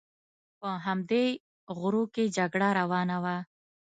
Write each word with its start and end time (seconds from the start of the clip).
په 0.59 0.69
همدې 0.85 1.25
غرو 1.77 2.03
کې 2.13 2.23
جګړه 2.37 2.67
روانه 2.79 3.17
وه. 3.23 3.37